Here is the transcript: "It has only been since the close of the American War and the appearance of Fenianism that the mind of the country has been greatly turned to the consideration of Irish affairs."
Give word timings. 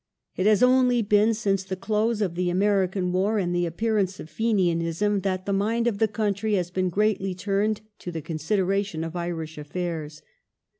"It 0.35 0.47
has 0.47 0.63
only 0.63 1.03
been 1.03 1.35
since 1.35 1.63
the 1.63 1.75
close 1.75 2.23
of 2.23 2.33
the 2.33 2.49
American 2.49 3.11
War 3.11 3.37
and 3.37 3.53
the 3.53 3.67
appearance 3.67 4.19
of 4.19 4.31
Fenianism 4.31 5.19
that 5.19 5.45
the 5.45 5.53
mind 5.53 5.85
of 5.85 5.99
the 5.99 6.07
country 6.07 6.55
has 6.55 6.71
been 6.71 6.89
greatly 6.89 7.35
turned 7.35 7.81
to 7.99 8.11
the 8.11 8.23
consideration 8.23 9.03
of 9.03 9.15
Irish 9.15 9.59
affairs." 9.59 10.23